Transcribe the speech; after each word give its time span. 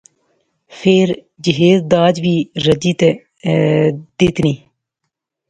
فیر 0.77 1.07
جہیز 1.43 1.77
داج 1.91 2.15
وی 2.23 2.35
رجی 2.65 2.93
تے 2.99 3.09
دیتنی 4.17 4.53